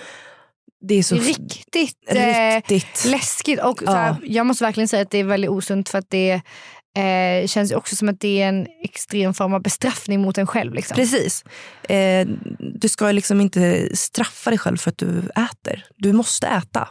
[0.80, 3.04] det är så Riktigt, eh, riktigt.
[3.04, 3.60] läskigt.
[3.60, 3.92] Och Ja.
[3.92, 6.40] här, jag måste verkligen säga att det är väldigt osunt för att det
[6.96, 10.74] eh, känns också som att det är en extrem form av bestraffning mot en själv.
[10.74, 10.94] Liksom.
[10.94, 11.44] Precis.
[11.88, 12.26] Eh,
[12.58, 15.84] du ska liksom inte straffa dig själv för att du äter.
[15.96, 16.88] Du måste äta.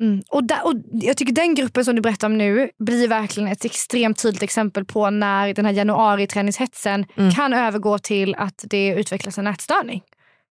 [0.00, 0.22] Mm.
[0.28, 3.64] Och, där, och Jag tycker den gruppen som du berättar om nu blir verkligen ett
[3.64, 7.32] extremt tydligt exempel på när den här januariträningshetsen Mm.
[7.32, 10.02] kan övergå till att det utvecklas en ätstörning.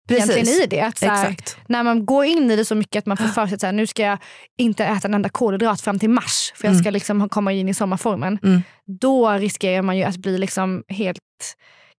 [0.09, 0.81] Egentligen i det.
[0.81, 1.35] Att här,
[1.67, 3.87] när man går in i det så mycket att man får för sig att nu
[3.87, 4.17] ska jag
[4.57, 6.83] inte äta en enda kolhydrat fram till mars för jag Mm.
[6.83, 8.39] ska liksom komma in i sommarformen.
[8.43, 8.61] Mm.
[9.01, 11.19] Då riskerar man ju att bli liksom helt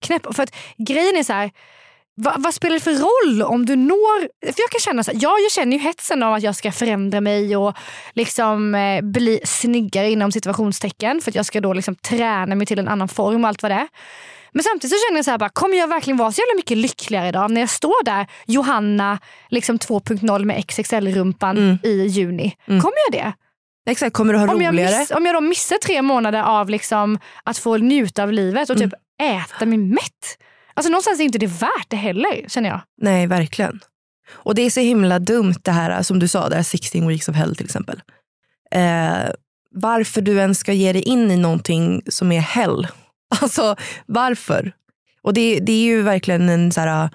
[0.06, 0.34] knäpp.
[0.34, 1.50] För att grejen är så här,
[2.20, 4.20] Va, vad spelar det för roll om du når...
[4.52, 7.20] För jag kan känna så ja, jag känner ju hetsen av att jag ska förändra
[7.20, 7.76] mig och
[8.12, 12.78] liksom eh, bli snyggare inom situationstecken för att jag ska då liksom träna mig till
[12.78, 13.88] en annan form och allt vad det är.
[14.52, 16.76] Men samtidigt så känner jag så här, bara, kommer jag verkligen vara så jävla mycket
[16.78, 22.56] lyckligare idag när jag står där Johanna liksom 2.0 med XXL-rumpan i juni?
[22.66, 23.32] Kommer jag det?
[23.90, 24.98] Exakt, kommer du ha Om jag, roligare?
[24.98, 28.78] miss, om jag då missar tre månader av liksom att få njuta av livet och
[28.78, 30.38] typ äta mig mätt.
[30.78, 32.80] Alltså någonstans är inte det värt det heller känner jag.
[33.00, 33.80] Nej, verkligen.
[34.30, 37.28] Och det är så himla dumt det här som du sa, det här 16 weeks
[37.28, 38.02] of hell till exempel.
[38.70, 39.30] Eh,
[39.70, 42.86] varför du ens ska ge dig in i någonting som är hell.
[43.40, 44.72] Alltså varför?
[45.22, 47.10] Och det, det är ju verkligen en så här,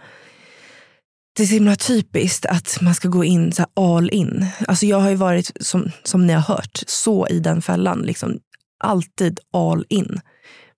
[1.36, 4.46] det är så himla typiskt att man ska gå in så här all in.
[4.68, 8.02] Alltså jag har ju varit, som, som ni har hört, så i den fällan.
[8.02, 8.40] Liksom,
[8.80, 10.22] alltid all in.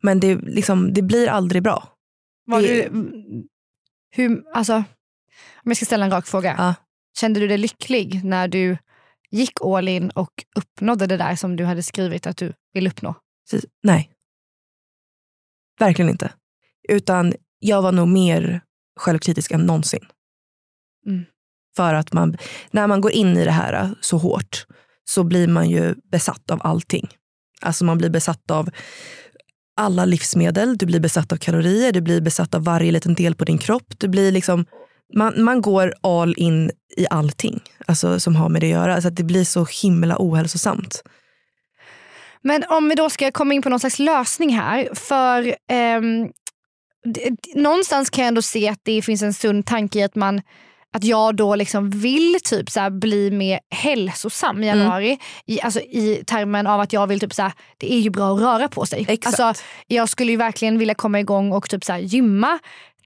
[0.03, 1.94] Men det, liksom, det blir aldrig bra.
[2.45, 3.47] Var Det- du,
[4.11, 4.83] hur, alltså, om
[5.63, 6.55] jag ska ställa en rak fråga.
[6.57, 6.75] Ja.
[7.19, 8.77] Kände du dig lycklig när du
[9.31, 13.15] gick all in och uppnådde det där som du hade skrivit att du vill uppnå?
[13.51, 13.69] Precis.
[13.83, 14.11] Nej.
[15.79, 16.33] Verkligen inte.
[16.89, 18.61] Utan jag var nog mer
[18.99, 20.05] självkritisk än någonsin.
[21.05, 21.25] Mm.
[21.75, 22.37] För att man,
[22.71, 24.65] när man går in i det här äh, så hårt
[25.03, 27.07] så blir man ju besatt av allting.
[27.61, 28.69] Alltså man blir besatt av
[29.75, 33.45] alla livsmedel, du blir besatt av kalorier, du blir besatt av varje liten del på
[33.45, 33.93] din kropp.
[33.97, 34.65] Du blir liksom,
[35.13, 38.93] man, man går all in i allting alltså, som har med det att göra.
[38.93, 41.03] Alltså, att det blir så himla ohälsosamt.
[42.41, 44.89] Men om vi då ska komma in på någon slags lösning här.
[44.93, 46.27] För ehm,
[47.55, 50.41] Någonstans kan jag ändå se att det finns en sund tanke i att man
[50.95, 55.17] att jag då liksom vill typ så bli mer hälsosam i januari.
[55.45, 58.41] I, alltså I termen av att jag vill typ så det är ju bra att
[58.41, 59.05] röra på sig.
[59.07, 59.39] Exakt.
[59.39, 62.59] Alltså, jag skulle ju verkligen vilja komma igång och typ så gymma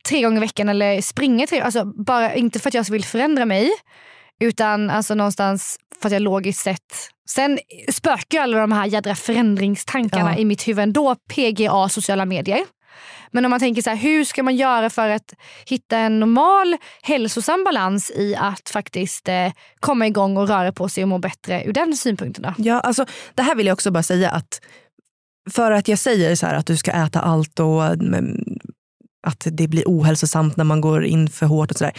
[0.07, 3.45] tre gånger i veckan eller springa tre alltså bara Inte för att jag vill förändra
[3.45, 3.71] mig
[4.39, 7.59] utan alltså någonstans för att jag logiskt sett Sen
[7.91, 10.37] spökar alla de här jädra förändringstankarna Ja.
[10.37, 11.15] i mitt huvud ändå.
[11.15, 12.59] PGA sociala medier.
[13.31, 15.33] Men om man tänker så här, hur ska man göra för att
[15.65, 21.03] hitta en normal hälsosam balans i att faktiskt eh, komma igång och röra på sig
[21.03, 22.53] och må bättre ur den synpunkten då?
[22.57, 24.61] Ja, alltså, det här vill jag också bara säga att
[25.51, 28.43] för att jag säger så här att du ska äta allt och mm,
[29.27, 31.93] att det blir ohälsosamt när man går in för hårt och sådär.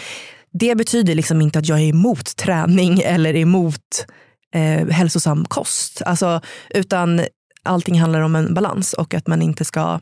[0.53, 4.07] Det betyder liksom inte att jag är emot träning eller emot
[4.55, 6.03] eh, hälsosam kost.
[6.03, 7.21] Alltså, utan
[7.63, 10.01] allting handlar om en balans och att man inte ska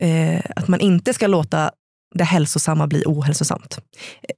[0.00, 1.70] eh, att man inte ska låta
[2.14, 3.78] det hälsosamma bli ohälsosamt.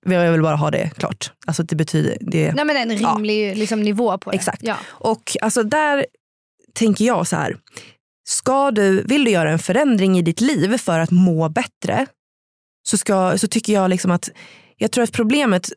[0.06, 1.32] Eh, Jag vill bara ha det klart.
[1.46, 4.36] Alltså det betyder, det, Nej, men en rimlig liksom, nivå på det.
[4.36, 4.62] Exakt.
[4.62, 4.76] Ja.
[4.88, 6.06] och alltså där
[6.74, 7.56] tänker jag så här.
[8.28, 12.06] Ska du, vill du göra en förändring i ditt liv för att må bättre
[12.82, 14.30] så, ska, så tycker jag liksom att
[14.82, 15.68] jag tror att problemet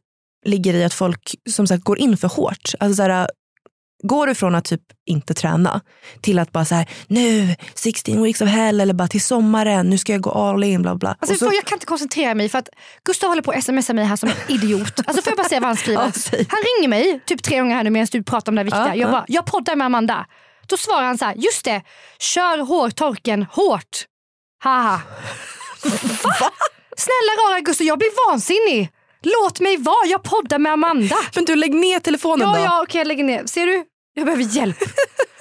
[0.46, 2.72] ligger i att folk som sagt går in för hårt.
[2.80, 3.30] Alltså så här,
[4.04, 5.82] går du från att typ inte träna
[6.22, 9.98] till att bara så här, nu 16 weeks of hell eller bara till sommaren, nu
[9.98, 11.16] ska jag gå all in bla bla.
[11.20, 12.70] Alltså, så- Jag kan inte koncentrera mig för att
[13.06, 14.94] Gustav håller på att smsa mig här som en idiot.
[15.06, 16.02] Alltså, får jag bara säga vad han skriver?
[16.04, 16.12] Ja,
[16.50, 18.88] han ringer mig typ tre gånger här nu medan du pratar om det här viktiga.
[18.88, 19.12] Ja, jag ja.
[19.12, 20.26] bara, jag poddar med Amanda.
[20.68, 21.82] Då svarar han så här, just det,
[22.20, 24.06] kör hårtorken hårt.
[24.64, 25.02] Haha.
[26.24, 26.52] Va?
[26.98, 28.90] Snälla rara Gustav, jag blir vansinnig.
[29.22, 31.16] Låt mig vara, jag poddar med Amanda.
[31.36, 32.64] Men du lägg ner telefonen Ja, då.
[32.64, 33.46] ja, okej jag lägger ner.
[33.46, 33.84] Ser du?
[34.14, 34.78] Jag behöver hjälp.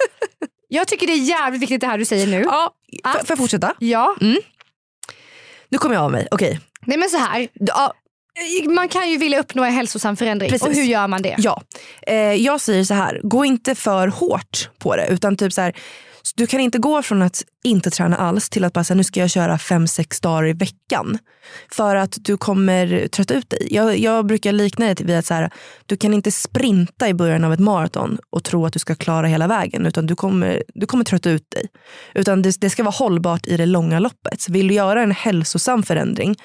[0.67, 2.41] jag tycker det är jävligt viktigt det här du säger nu.
[2.47, 3.73] Ja, Att- får jag fortsätta?
[3.79, 4.15] Ja,
[5.69, 6.27] Nu kommer jag av mig.
[6.31, 6.59] Okej.
[6.85, 7.47] nej men så här.
[7.53, 7.93] Ja,
[8.65, 10.49] Man kan ju vilja uppnå en hälsosam förändring.
[10.51, 10.67] Precis.
[10.67, 11.35] Och hur gör man det?
[11.37, 11.61] Ja,
[12.07, 15.07] eh, jag säger så här, gå inte för hårt på det.
[15.07, 15.75] Utan typ så här,
[16.35, 19.19] du kan inte gå från att inte träna alls till att bara säga nu ska
[19.19, 21.17] jag köra fem sex dagar i veckan.
[21.71, 23.67] För att du kommer trötta ut dig.
[23.71, 25.49] Jag, jag brukar likna det vid att så här,
[25.85, 29.27] du kan inte sprinta i början av ett maraton och tro att du ska klara
[29.27, 29.85] hela vägen.
[29.85, 31.67] Utan du kommer, du kommer trötta ut dig.
[32.13, 34.41] Utan det, det ska vara hållbart i det långa loppet.
[34.41, 36.35] Så vill du göra en hälsosam förändring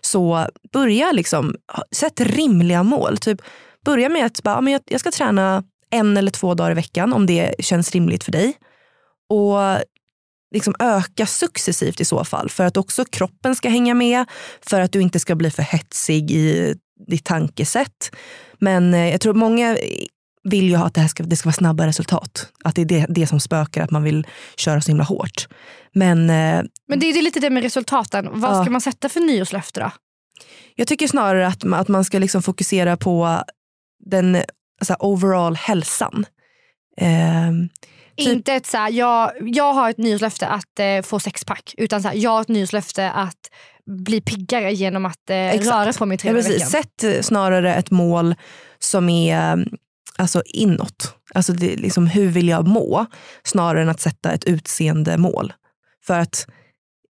[0.00, 1.54] så börja liksom,
[1.92, 3.18] sätt rimliga mål.
[3.18, 3.42] Typ,
[3.84, 6.74] börja med att bara, ja, men jag, jag ska träna en eller två dagar i
[6.74, 8.54] veckan om det känns rimligt för dig.
[9.28, 9.58] Och
[10.54, 14.24] liksom öka successivt i så fall för att också kroppen ska hänga med.
[14.66, 16.74] För att du inte ska bli för hetsig i
[17.08, 18.16] ditt tankesätt.
[18.58, 19.76] Men eh, jag tror många
[20.44, 22.52] vill ju ha att det, här ska, det ska vara snabba resultat.
[22.64, 25.48] Att det är det, det som spökar, att man vill köra så himla hårt.
[25.94, 28.28] Men eh, Men det är lite det med resultaten.
[28.32, 28.62] Vad Ja.
[28.62, 29.90] ska man sätta för nyårslöfte då?
[30.74, 33.42] Jag tycker snarare att, att man ska liksom fokusera på
[34.04, 34.36] den
[34.80, 36.26] alltså, overall hälsan.
[37.00, 37.68] Ehm,
[38.16, 41.74] Typ- Inte ett så här, jag, jag har ett nyårslöfte att eh, få sexpack.
[41.76, 43.50] Utan så här, jag har ett nyårslöfte att
[43.86, 45.76] bli piggare genom att eh, Exakt.
[45.76, 46.68] röra på mig tre Ja, precis.
[46.70, 48.34] Sätt eh, snarare ett mål
[48.78, 49.68] som är mm,
[50.16, 51.14] alltså inåt.
[51.34, 53.06] Alltså det, liksom, hur vill jag må?
[53.44, 55.52] Snarare än att sätta ett utseende mål.
[56.06, 56.46] För att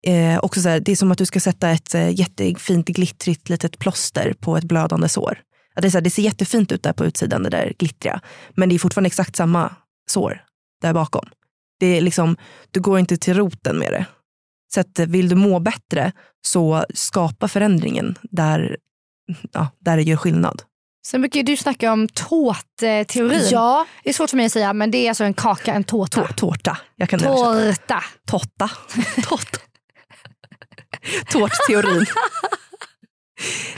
[0.08, 3.50] eh, också så här, Det är som att du ska sätta ett eh, jättefint glittrigt
[3.50, 5.40] litet plåster på ett blödande sår.
[5.76, 8.22] Att det, är så här, det ser jättefint ut där på utsidan, det där glittriga.
[8.56, 9.76] Men det är fortfarande exakt samma
[10.10, 10.42] sår
[10.86, 11.26] där bakom.
[11.80, 12.38] Det är liksom,
[12.72, 14.06] du går inte till roten med det.
[14.74, 16.12] Så att, eh, vill du må bättre
[16.48, 18.78] så skapa förändringen där,
[19.52, 20.62] ja, där det gör skillnad.
[21.08, 23.48] Sen brukar du snacka om tårtteorin.
[23.52, 23.86] Ja.
[24.04, 26.22] Det är svårt för mig att säga men det är alltså en kaka, en tårta.
[26.28, 26.78] Tå- tårta.
[26.96, 27.20] Jag kan.
[27.20, 28.04] Tårta.
[28.28, 28.70] Totta.
[29.30, 29.60] Totta.
[31.32, 32.06] Tårtteorin.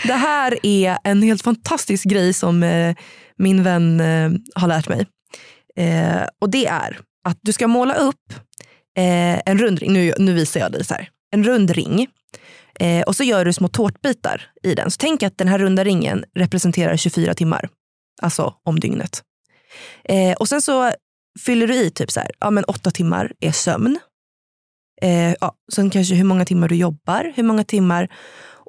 [0.04, 2.96] Det här är en helt fantastisk grej som eh,
[3.38, 5.08] min vän eh, har lärt mig.
[5.78, 8.34] Eh, och det är att du ska måla upp
[8.98, 9.94] eh, en rund ring.
[9.94, 11.10] Nu, nu visar jag dig så här.
[11.32, 12.08] En rund ring.
[12.80, 14.92] Eh, och så gör du små tårtbitar i den.
[14.92, 17.70] Så tänk att den här runda ringen representerar 24 timmar.
[18.22, 19.24] Alltså om dygnet.
[20.04, 20.92] Eh, och sen så
[21.46, 24.00] fyller du i typ så här, ja men åtta timmar är sömn.
[25.02, 28.10] Eh, ja, sen kanske hur många timmar du jobbar, hur många timmar.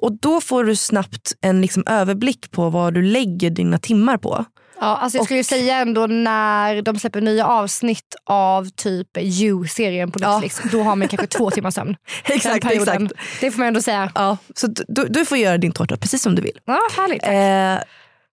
[0.01, 4.45] Och då får du snabbt en liksom överblick på vad du lägger dina timmar på.
[4.81, 10.11] Ja, alltså jag skulle ju säga ändå när de släpper nya avsnitt av typ You-serien
[10.11, 10.31] på Ja.
[10.39, 10.71] Netflix.
[10.71, 11.95] Då har man kanske två timmar sömn.
[12.25, 13.03] Exakt, exakt.
[13.41, 14.11] Det får man ändå säga.
[14.15, 16.59] Ja, så du, du- du får göra din tårta precis som du vill.
[16.65, 17.23] Ja, härligt.
[17.23, 17.85] Eh,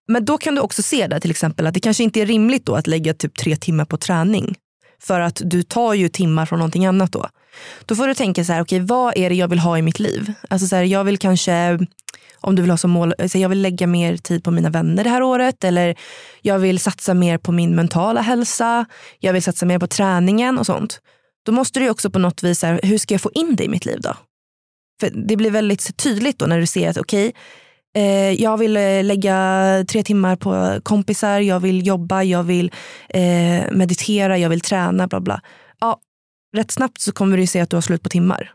[0.07, 2.65] men då kan du också se där till exempel att det kanske inte är rimligt
[2.65, 4.55] då att lägga typ tre timmar på träning.
[5.03, 7.27] För att du tar ju timmar från någonting annat då.
[7.85, 9.99] Då får du tänka så här, okej vad är det jag vill ha i mitt
[9.99, 10.33] liv?
[10.49, 11.79] Alltså så här, jag vill kanske,
[12.39, 14.69] om du vill ha som mål, eh, så jag vill lägga mer tid på mina
[14.69, 15.63] vänner det här året.
[15.63, 15.95] Eller
[16.41, 18.85] jag vill satsa mer på min mentala hälsa.
[19.19, 20.99] Jag vill satsa mer på träningen och sånt.
[21.45, 23.69] Då måste du också på något vis, här, hur ska jag få in det i
[23.69, 24.13] mitt liv då?
[24.99, 27.33] För det blir väldigt tydligt då när du ser att okej,
[27.95, 32.71] eh, jag vill eh, lägga tre timmar på kompisar, jag vill jobba, jag vill
[33.09, 35.41] eh, meditera, jag vill träna, bla bla.
[35.79, 35.99] Ja,
[36.55, 38.51] rätt snabbt så kommer du se att du har slut på timmar.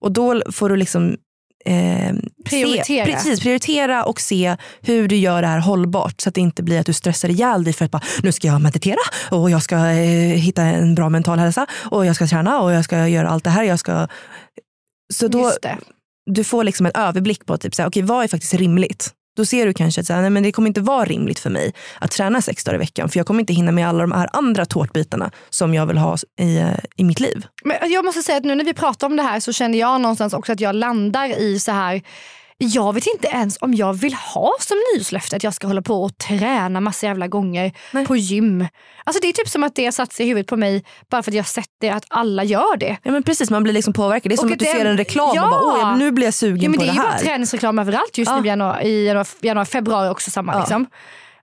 [0.00, 1.16] Och då får du liksom
[1.64, 3.06] eh, Prioritera.
[3.06, 6.62] Se, precis, prioritera och se hur du gör det här hållbart så att det inte
[6.62, 8.98] blir att du stressar ihjäl dig för att bara, nu ska jag meditera
[9.30, 12.84] och jag ska eh, hitta en bra mental hälsa och jag ska träna och jag
[12.84, 13.64] ska göra allt det här.
[13.64, 14.08] Jag ska...
[15.14, 15.52] Så då,
[16.26, 19.14] du får liksom en överblick på typ, så här, okay, vad är faktiskt rimligt.
[19.36, 21.50] Då ser du kanske att så här, nej, men det kommer inte vara rimligt för
[21.50, 24.12] mig att träna sex dagar i veckan för jag kommer inte hinna med alla de
[24.12, 27.46] här andra tårtbitarna som jag vill ha i, eh, i mitt liv.
[27.64, 30.00] Men jag måste säga att nu när vi pratar om det här så känner jag
[30.00, 32.02] någonstans också att jag landar i så här.
[32.64, 36.02] Jag vet inte ens om jag vill ha som nyårslöfte att jag ska hålla på
[36.04, 38.06] och träna massa jävla gånger Nej.
[38.06, 38.66] på gym.
[39.04, 41.22] Alltså det är typ som att det har satt sig i huvudet på mig bara
[41.22, 42.96] för att jag sett det att alla gör det.
[43.02, 44.30] Ja, men precis, man blir liksom påverkad.
[44.30, 45.44] Det är som Och att du ser en reklam Ja.
[45.44, 47.10] och bara, Åh, nu blir jag sugen Ja, men på det det, är ju bara
[47.12, 47.18] här.
[47.18, 48.36] träningsreklam överallt just Ja.
[48.40, 50.52] nu i januari, i januari, januari februari också samma.
[50.52, 50.58] Ja.
[50.58, 50.86] Liksom.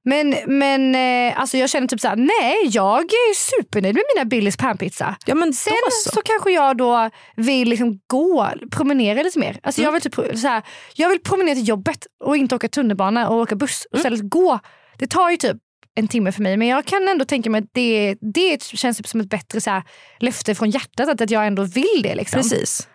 [0.06, 4.58] Men, men eh, alltså jag känner typ såhär, nej jag är supernöjd med mina Billys
[4.58, 5.16] panpizza.
[5.26, 6.10] Ja, men Sen så.
[6.10, 6.22] så.
[6.22, 9.60] kanske jag då vill liksom gå, promenera lite mer.
[9.64, 9.86] Alltså Mm.
[9.88, 10.64] jag, vill typ, så här,
[10.96, 13.86] jag vill promenera till jobbet och inte åka tunnelbana och åka buss.
[13.92, 14.14] Och Mm.
[14.14, 14.60] istället gå.
[14.98, 15.58] Det tar ju typ
[15.96, 19.08] en timme för mig men jag kan ändå tänka mig att det, det känns typ
[19.08, 19.84] som ett bättre så här,
[20.20, 21.10] löfte från hjärtat.
[21.10, 22.16] Att, att jag ändå vill det.
[22.16, 22.38] Liksom.
[22.42, 22.88] Precis.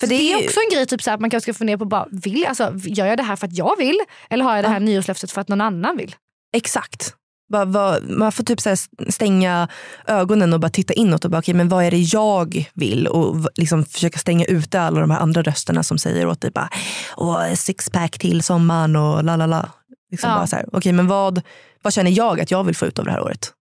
[0.00, 1.84] För det, är ju- också en grej typ så att man kanske ska fundera på,
[1.84, 3.98] bara, vill, alltså, gör jag det här för att jag vill?
[4.30, 6.14] Eller har jag det här nyårslöftet för att någon annan vill?
[6.54, 7.14] Exakt.
[7.52, 8.76] Bara, vad- man får typ så
[9.08, 9.68] stänga
[10.06, 13.06] ögonen och bara titta inåt och bara, okay, men vad är det jag vill?
[13.06, 16.68] Och liksom försöka stänga ute alla de här andra rösterna som säger åt dig bara,
[17.16, 19.68] Åh, sixpack till sommaren och la la la.
[20.10, 20.36] Liksom Ja.
[20.36, 21.42] bara så här, okay, men vad,
[21.82, 23.52] vad känner jag att jag vill få ut av det här året?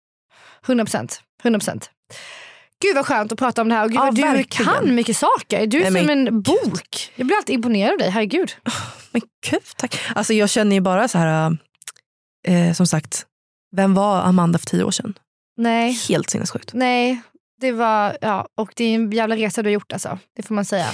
[0.66, 1.20] 100 procent.
[1.42, 1.90] 100 procent.
[2.82, 3.84] Gud vad skönt att prata om det här.
[3.84, 4.72] Och gud Ja, du verkligen.
[4.74, 5.66] kan mycket saker.
[5.66, 7.10] Du är Nej, som en bok.
[7.16, 8.10] Jag blir alltid imponerad av dig.
[8.10, 8.52] Herregud.
[9.12, 10.00] Men gud, tack.
[10.14, 11.56] Alltså jag känner ju bara så här,
[12.48, 13.26] eh, som sagt,
[13.76, 15.14] vem var Amanda för tio år sedan?
[15.56, 16.70] Nej, Helt sinnessjukt.
[16.74, 17.20] nej.
[17.60, 20.18] Det var, ja, och det är en jävla resa du har gjort alltså.
[20.36, 20.86] Det får man säga.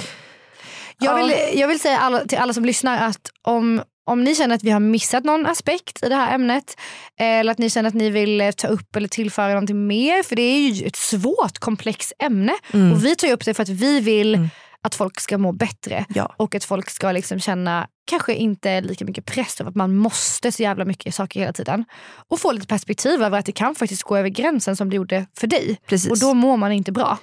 [0.99, 1.25] Jag Ja.
[1.25, 4.63] vill, jag vill säga alla, till alla som lyssnar att om, om ni känner att
[4.63, 6.75] vi har missat någon aspekt i det här ämnet
[7.19, 10.35] eller att ni känner att ni vill eh, ta upp eller tillföra någonting mer för
[10.35, 12.91] det är ju ett svårt komplext ämne Mm.
[12.93, 14.49] och vi tar upp det för att vi vill Mm.
[14.83, 16.33] att folk ska må bättre Ja.
[16.37, 20.51] och att folk ska liksom känna kanske inte lika mycket press över att man måste
[20.51, 21.85] så jävla mycket saker hela tiden.
[22.27, 25.25] Och få lite perspektiv över att det kan faktiskt gå över gränsen som det gjorde
[25.37, 25.79] för dig.
[25.87, 26.11] Precis.
[26.11, 27.17] Och då mår man inte bra.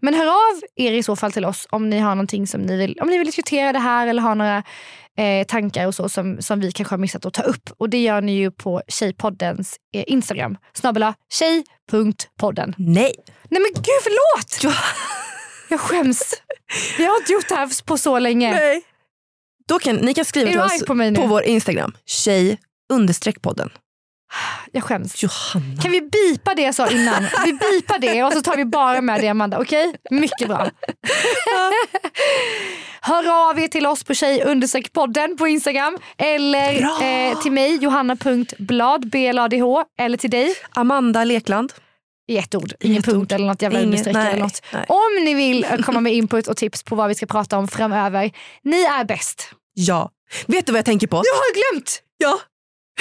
[0.00, 2.76] Men hör av er i så fall till oss om ni har någonting som ni
[2.76, 4.62] vill, om ni vill diskutera det här eller har några
[5.18, 7.70] eh, tankar och så som, som vi kanske har missat att ta upp.
[7.78, 10.56] Och det gör ni ju på Tjejpoddens eh, Instagram.
[10.74, 12.74] Snabbela tjej.podden.
[12.78, 13.14] Nej.
[13.50, 14.74] Nej men gud förlåt!
[15.68, 16.34] Jag skäms.
[16.98, 18.52] Vi har inte gjort det här på så länge.
[18.52, 18.82] Nej.
[19.68, 22.58] Då kan, ni kan skriva till oss på på vår Instagram, tjej
[23.42, 23.70] podden.
[24.72, 25.22] Jag skäms.
[25.22, 25.82] Johanna.
[25.82, 27.22] Kan vi bipa det jag sa innan?
[27.44, 29.60] Vi bipar det och så tar vi bara med det Amanda.
[29.60, 29.94] Okej?
[30.10, 30.70] Mycket bra.
[33.00, 34.42] Hör av er till oss på tjej
[34.92, 35.98] podden på Instagram.
[36.18, 39.84] Eller eh, till mig johanna.blad, B-L-A-D-H.
[40.00, 41.72] Eller till dig Amanda Lekland.
[42.28, 42.72] I ett ord.
[42.80, 43.32] Ingen ett punkt ord.
[43.32, 44.62] eller något jävla Ingen- understreck nej, eller något.
[44.72, 44.84] nej.
[44.88, 48.30] Om ni vill komma med input och tips på vad vi ska prata om framöver.
[48.62, 49.50] Ni är bäst.
[49.74, 50.10] Ja.
[50.46, 51.16] Vet du vad jag tänker på?
[51.16, 52.38] Jag har glömt Ja.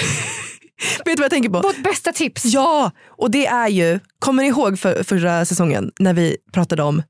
[1.06, 1.62] Vet du vad jag tänker på?
[1.62, 2.46] vårt bästa tips.
[2.46, 7.04] Ja, och det är ju, kommer ni ihåg för, förra säsongen när vi pratade om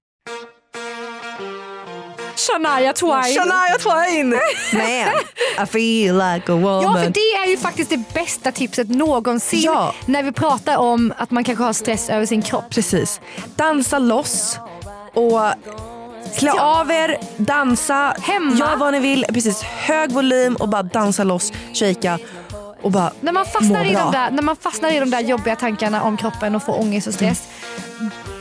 [2.50, 3.24] Shania Twain.
[3.36, 4.30] Shania Twain?
[4.74, 6.84] Man, I feel like a woman.
[6.84, 9.94] Ja, för det är ju faktiskt det bästa tipset någonsin Ja.
[10.06, 12.70] när vi pratar om att man kanske har stress över sin kropp.
[12.70, 13.20] Precis.
[13.56, 14.60] Dansa loss
[15.14, 15.40] och
[16.40, 18.56] klä av er, dansa, Hemma.
[18.56, 19.26] gör vad ni vill.
[19.34, 22.20] Precis, hög volym och bara dansa loss, shaka
[22.82, 24.04] och bara När man, fastnar må i bra.
[24.04, 27.08] de där, när man fastnar i de där jobbiga tankarna om kroppen och får ångest
[27.08, 27.44] och stress.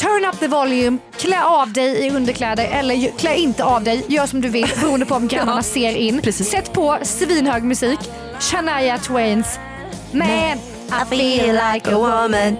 [0.00, 4.04] Turn up the volume, klä av dig i underkläder eller klä inte av dig.
[4.08, 6.20] Gör som du vill beroende på om grannarna ser in.
[6.22, 6.50] Precis.
[6.50, 7.98] Sätt på svinhög musik.
[8.40, 9.58] Shania Twains
[10.12, 12.56] Man, I feel like a woman.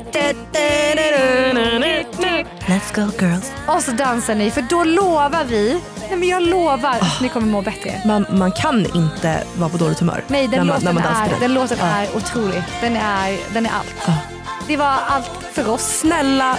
[2.67, 3.53] Let's go girls.
[3.67, 7.47] Och så dansar ni för då lovar vi, nej men jag lovar att ni kommer
[7.47, 8.03] må bättre.
[8.07, 11.03] Man, man kan inte vara på dåligt humör Nej, den, när man, låten, när man
[11.03, 11.87] dansar är, till den låten Ja.
[11.87, 12.63] är otrolig.
[12.81, 13.95] Den är, den är allt.
[14.07, 14.13] Ja.
[14.69, 15.99] Det var allt för oss.
[15.99, 16.57] Snälla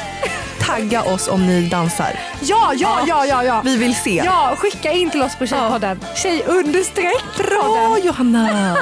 [0.71, 2.19] tagga oss om ni dansar.
[2.41, 3.43] Ja, ja, ja, ja.
[3.43, 3.61] ja.
[3.65, 4.15] Vi vill se.
[4.15, 5.99] Ja, skicka in till oss på Tjejpodden.
[6.15, 7.97] Tjej understreck Bra.
[8.03, 8.47] Johanna!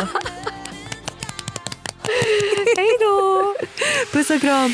[2.78, 3.56] Hej då!
[4.12, 4.74] Puss och kram.